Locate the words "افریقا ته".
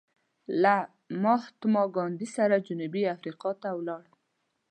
3.15-3.69